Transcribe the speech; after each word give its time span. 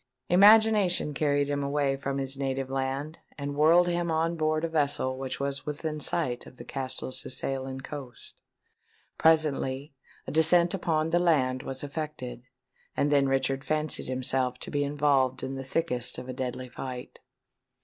Imagination 0.29 1.13
carried 1.13 1.47
him 1.47 1.61
away 1.63 1.95
from 1.95 2.17
his 2.17 2.35
native 2.35 2.71
land, 2.71 3.19
and 3.37 3.53
whirled 3.55 3.87
him 3.87 4.09
on 4.09 4.35
board 4.35 4.63
a 4.63 4.67
vessel 4.67 5.15
which 5.15 5.39
was 5.39 5.67
within 5.67 5.99
sight 5.99 6.47
of 6.47 6.57
the 6.57 6.65
Castelcicalan 6.65 7.81
coasts. 7.81 8.33
Presently 9.19 9.93
a 10.25 10.31
descent 10.31 10.73
upon 10.73 11.11
the 11.11 11.19
land 11.19 11.61
was 11.61 11.83
effected; 11.83 12.41
and 12.97 13.11
then 13.11 13.29
Richard 13.29 13.63
fancied 13.63 14.07
himself 14.07 14.57
to 14.61 14.71
be 14.71 14.83
involved 14.83 15.43
in 15.43 15.53
the 15.53 15.63
thickest 15.63 16.17
of 16.17 16.27
a 16.27 16.33
deadly 16.33 16.67
fight. 16.67 17.19